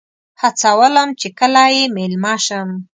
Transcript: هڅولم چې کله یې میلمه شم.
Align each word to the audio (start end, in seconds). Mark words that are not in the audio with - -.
هڅولم 0.41 1.09
چې 1.19 1.27
کله 1.39 1.63
یې 1.75 1.83
میلمه 1.95 2.35
شم. 2.45 2.69